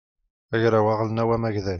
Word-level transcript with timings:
agraw 0.55 0.85
aɣelnaw 0.93 1.29
amagday 1.35 1.67